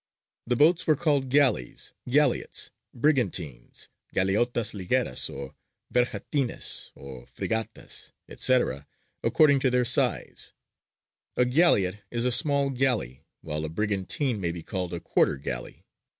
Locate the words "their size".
9.69-10.53